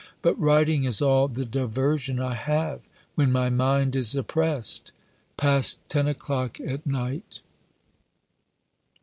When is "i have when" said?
2.19-3.31